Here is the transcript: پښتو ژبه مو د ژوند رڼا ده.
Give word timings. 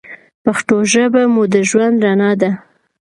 پښتو 0.43 0.75
ژبه 0.91 1.21
مو 1.33 1.43
د 1.53 1.55
ژوند 1.69 1.95
رڼا 2.05 2.31
ده. 2.41 2.51